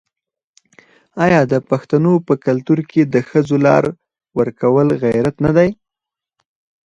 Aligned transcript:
آیا 1.25 1.41
د 1.51 1.53
پښتنو 1.69 2.13
په 2.27 2.33
کلتور 2.45 2.79
کې 2.91 3.01
د 3.13 3.15
ښځو 3.29 3.55
لار 3.65 3.83
ورکول 4.39 4.87
غیرت 5.03 5.35
نه 5.45 5.51
دی؟ 5.57 5.69